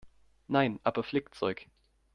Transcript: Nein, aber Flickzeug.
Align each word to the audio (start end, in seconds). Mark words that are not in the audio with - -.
Nein, 0.47 0.79
aber 0.83 1.03
Flickzeug. 1.03 1.67